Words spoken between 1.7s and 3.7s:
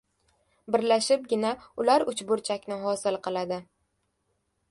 ular uchburchakni hosil qiladi.